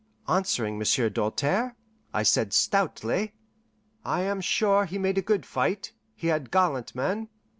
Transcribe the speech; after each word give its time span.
Answering 0.27 0.79
Monsieur 0.79 1.09
Doltaire, 1.11 1.75
I 2.11 2.23
said 2.23 2.53
stoutly, 2.53 3.33
"I 4.03 4.21
am 4.23 4.41
sure 4.41 4.85
he 4.85 4.97
made 4.97 5.19
a 5.19 5.21
good 5.21 5.45
fight; 5.45 5.93
he 6.15 6.25
had 6.25 6.49
gallant 6.49 6.95
men." 6.95 7.29